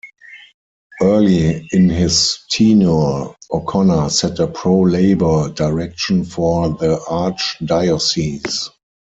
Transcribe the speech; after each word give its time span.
Early 0.99 1.67
in 1.73 1.87
his 1.87 2.39
tenure, 2.49 3.35
O'Connor 3.51 4.09
set 4.09 4.39
a 4.39 4.47
pro-labor 4.47 5.49
direction 5.49 6.25
for 6.25 6.69
the 6.69 6.97
Archdiocese. 7.07 8.71